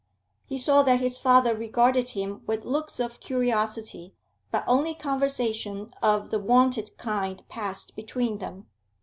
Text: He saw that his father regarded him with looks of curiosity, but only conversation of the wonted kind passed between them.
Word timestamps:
He 0.47 0.57
saw 0.57 0.81
that 0.81 0.99
his 0.99 1.19
father 1.19 1.55
regarded 1.55 2.09
him 2.17 2.41
with 2.47 2.65
looks 2.65 2.99
of 2.99 3.19
curiosity, 3.19 4.15
but 4.49 4.63
only 4.65 4.95
conversation 4.95 5.91
of 6.01 6.31
the 6.31 6.39
wonted 6.39 6.97
kind 6.97 7.43
passed 7.49 7.95
between 7.95 8.39
them. 8.39 8.65